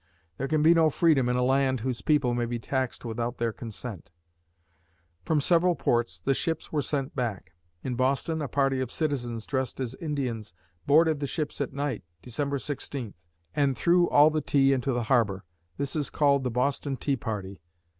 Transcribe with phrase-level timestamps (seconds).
[0.39, 3.53] There can be no freedom in a land whose people may be taxed without their
[3.53, 4.09] consent.
[5.21, 7.53] From several ports, the ships were sent back.
[7.83, 10.55] In Boston, a party of citizens dressed as Indians,
[10.87, 13.13] boarded the ships at night, December 16,
[13.55, 15.43] and threw all the tea into the harbor.
[15.77, 17.61] This is called the Boston Tea Party.